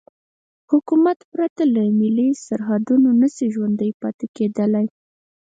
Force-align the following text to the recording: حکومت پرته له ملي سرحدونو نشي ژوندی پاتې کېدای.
حکومت 0.71 1.17
پرته 1.31 1.61
له 1.73 1.81
ملي 1.99 2.29
سرحدونو 2.45 3.09
نشي 3.21 3.47
ژوندی 3.53 3.91
پاتې 4.01 4.25
کېدای. 4.35 4.85